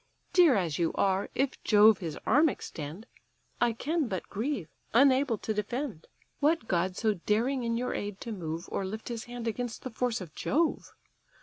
Dear 0.33 0.55
as 0.55 0.79
you 0.79 0.93
are, 0.95 1.29
if 1.35 1.63
Jove 1.63 1.99
his 1.99 2.17
arm 2.25 2.49
extend, 2.49 3.05
I 3.61 3.71
can 3.71 4.07
but 4.07 4.27
grieve, 4.29 4.67
unable 4.95 5.37
to 5.37 5.53
defend. 5.53 6.07
What 6.39 6.67
god 6.67 6.97
so 6.97 7.13
daring 7.13 7.63
in 7.63 7.77
your 7.77 7.93
aid 7.93 8.19
to 8.21 8.31
move, 8.31 8.67
Or 8.71 8.83
lift 8.83 9.09
his 9.09 9.25
hand 9.25 9.47
against 9.47 9.83
the 9.83 9.91
force 9.91 10.19
of 10.19 10.33
Jove? 10.33 10.91